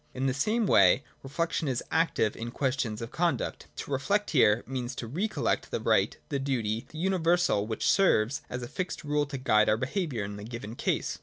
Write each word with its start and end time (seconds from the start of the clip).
In 0.15 0.25
the 0.25 0.33
same 0.33 0.65
way 0.65 1.03
reflection 1.21 1.67
is 1.67 1.83
active 1.91 2.35
in 2.35 2.49
questions 2.49 3.03
of 3.03 3.11
conduct. 3.11 3.67
To 3.75 3.91
reflect 3.91 4.31
here 4.31 4.63
means 4.65 4.95
to 4.95 5.05
recollect 5.05 5.69
the 5.69 5.79
right, 5.79 6.17
the 6.29 6.39
duty,— 6.39 6.87
the 6.89 6.97
universal 6.97 7.67
which 7.67 7.87
serves 7.87 8.41
as 8.49 8.63
a 8.63 8.67
fixed 8.67 9.03
rule 9.03 9.27
to 9.27 9.37
guide 9.37 9.69
our 9.69 9.77
behaviour 9.77 10.23
in 10.23 10.37
the 10.37 10.43
given 10.43 10.73
case. 10.73 11.19